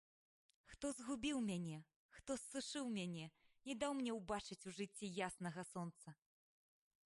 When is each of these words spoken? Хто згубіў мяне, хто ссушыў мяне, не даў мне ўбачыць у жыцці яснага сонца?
Хто 0.69 0.87
згубіў 0.99 1.37
мяне, 1.49 1.77
хто 2.15 2.37
ссушыў 2.45 2.89
мяне, 2.97 3.29
не 3.67 3.77
даў 3.83 3.91
мне 4.01 4.15
ўбачыць 4.19 4.61
у 4.71 4.75
жыцці 4.81 5.13
яснага 5.29 5.61
сонца? 5.77 6.19